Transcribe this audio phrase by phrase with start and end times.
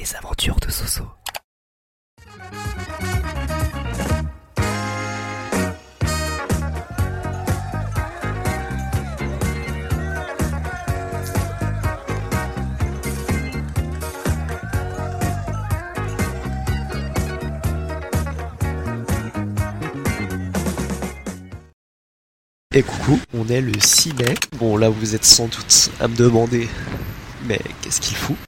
[0.00, 1.04] Les aventures de Soso.
[22.74, 24.34] Et coucou, on est le 6 mai.
[24.56, 26.70] Bon là vous êtes sans doute à me demander,
[27.44, 28.38] mais qu'est-ce qu'il fout?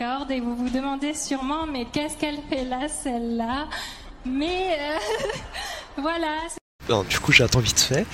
[0.00, 3.68] Corde et vous vous demandez sûrement mais qu'est-ce qu'elle fait là celle-là?
[4.24, 4.96] Mais euh,
[5.98, 6.38] voilà
[6.88, 8.06] non, du coup j'attends vite fait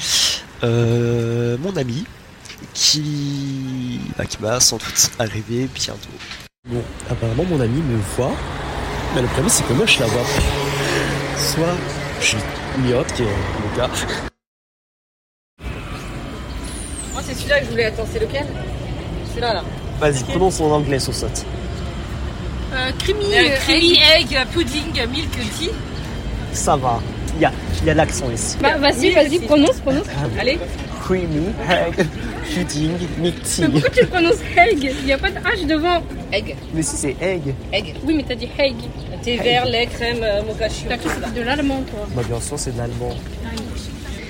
[0.65, 2.05] euh, mon ami
[2.75, 6.09] qui bah, qui va sans doute arriver bientôt.
[6.69, 8.35] Bon apparemment mon ami me voit
[9.15, 10.23] mais le problème c'est que moi je la vois.
[10.23, 11.77] Pas soit
[12.21, 12.39] je suis
[12.79, 13.91] myope qui est le gars
[17.13, 18.47] moi c'est celui-là que je voulais attendre c'est lequel?
[19.29, 19.63] Celui-là là
[19.99, 21.25] Vas-y, prononce en anglais, sauce.
[22.77, 25.71] Euh, creamy, euh, creamy egg, pudding, milk tea.
[26.53, 27.01] Ça va.
[27.37, 27.53] Il y a,
[27.85, 28.57] y a l'accent ici.
[28.61, 30.07] Bah, vas-y, vas-y, prononce, prononce.
[30.39, 30.59] Allez.
[31.03, 32.07] Creamy egg,
[32.55, 33.63] pudding, milk tea.
[33.63, 34.95] Mais pourquoi tu prononces egg?
[35.01, 36.03] Il n'y a pas de H devant.
[36.33, 36.55] Egg.
[36.75, 37.55] Mais si, c'est egg.
[37.73, 37.95] Egg.
[38.05, 38.75] Oui, mais t'as dit egg.
[39.23, 40.85] Thé vert, lait, crème, euh, mocha chou.
[40.89, 42.07] T'as cru que c'était de l'allemand, toi.
[42.15, 43.15] Bah, bien sûr, c'est de l'allemand.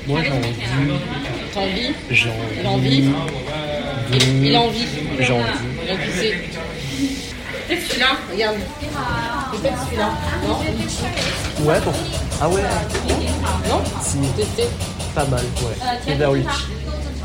[0.07, 0.55] Moi, j'ai envie.
[1.53, 2.29] T'as envie J'ai
[2.61, 3.05] Il a envie.
[4.45, 4.87] Il a envie.
[5.19, 7.26] J'ai envie.
[7.67, 8.57] Peut-être celui-là, regarde.
[9.53, 10.11] Peut-être celui-là.
[10.47, 10.59] Non?
[11.65, 11.93] Ouais, bon.
[12.41, 12.63] Ah ouais
[13.69, 13.83] Non?
[14.03, 14.19] Si.
[15.15, 16.13] Pas mal, ouais.
[16.13, 16.67] Et vers litchi.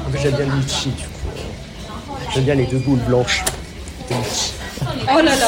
[0.05, 1.29] En plus, j'aime bien le litchi, du coup.
[2.33, 3.43] J'aime bien les deux boules blanches.
[4.11, 5.47] Oh là là.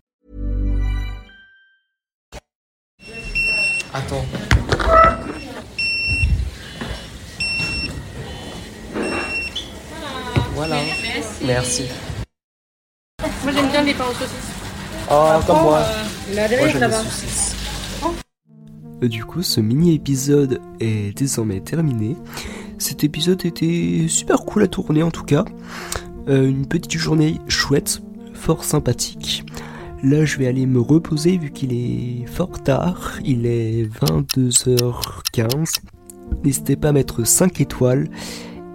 [3.93, 4.25] Attends.
[10.55, 10.77] Voilà.
[11.45, 11.83] Merci.
[13.43, 14.51] Moi, j'aime bien les pains aux saucisses.
[15.09, 15.81] Oh, comme moi.
[16.29, 17.01] Des Moi, j'aime là-bas.
[17.03, 17.55] les saucisses.
[19.01, 22.15] Du coup, ce mini-épisode est désormais terminé.
[22.77, 25.43] Cet épisode était super cool à tourner en tout cas.
[26.29, 28.01] Euh, une petite journée chouette,
[28.35, 29.43] fort sympathique.
[30.03, 33.19] Là, je vais aller me reposer vu qu'il est fort tard.
[33.23, 35.75] Il est 22h15.
[36.43, 38.09] N'hésitez pas à mettre 5 étoiles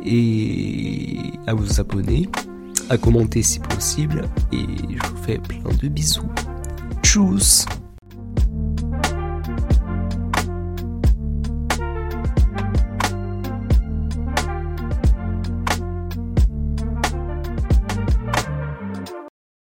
[0.04, 1.16] et
[1.48, 2.28] à vous abonner,
[2.91, 4.22] à commenter si possible.
[4.53, 6.31] Et je vous fais plein de bisous.
[7.03, 7.66] Tchuss